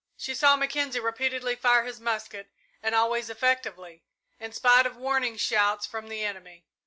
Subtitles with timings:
[0.17, 2.49] She saw Mackenzie repeatedly fire his musket,
[2.81, 4.01] and always effectively,
[4.39, 6.65] in spite of warning shouts from the enemy.